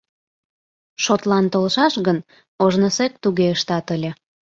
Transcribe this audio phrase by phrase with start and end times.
[1.03, 2.17] Шотлан толшаш гын,
[2.63, 4.11] ожнысек туге ыштат ыле».